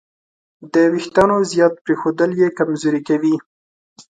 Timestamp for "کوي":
3.07-3.35